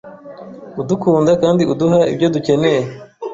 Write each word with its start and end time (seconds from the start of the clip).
udukunda 0.81 1.31
kandi 1.41 1.61
uduha 1.73 1.99
ibyo 2.11 2.27
dukeneye 2.35 2.81